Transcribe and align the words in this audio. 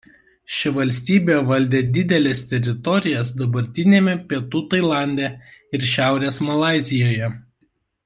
Ši 0.59 0.69
valstybė 0.77 1.35
valdė 1.49 1.81
dideles 1.97 2.41
teritorijas 2.53 3.33
dabartiniame 3.43 4.19
Pietų 4.33 4.65
Tailande 4.75 5.31
ir 5.81 5.89
šiaurės 5.95 6.45
Malaizijoje. 6.53 7.35